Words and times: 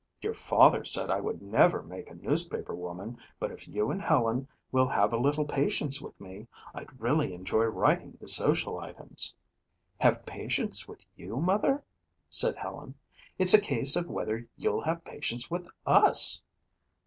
"Your 0.19 0.33
father 0.33 0.83
said 0.83 1.11
I 1.11 1.19
never 1.19 1.79
would 1.81 1.87
make 1.87 2.09
a 2.09 2.15
newspaper 2.15 2.73
woman 2.73 3.19
but 3.39 3.51
if 3.51 3.67
you 3.67 3.91
and 3.91 4.01
Helen 4.01 4.47
will 4.71 4.87
have 4.87 5.13
a 5.13 5.17
little 5.19 5.45
patience 5.45 6.01
with 6.01 6.19
me, 6.19 6.47
I'd 6.73 6.99
really 6.99 7.35
enjoy 7.35 7.65
writing 7.65 8.17
the 8.19 8.27
social 8.27 8.79
items." 8.79 9.35
"Have 9.99 10.25
patience 10.25 10.87
with 10.87 11.05
you, 11.15 11.35
Mother?" 11.37 11.83
said 12.31 12.55
Helen. 12.55 12.95
"It's 13.37 13.53
a 13.53 13.61
case 13.61 13.95
of 13.95 14.07
whether 14.07 14.47
you'll 14.57 14.81
have 14.85 15.05
patience 15.05 15.51
with 15.51 15.67
us." 15.85 16.41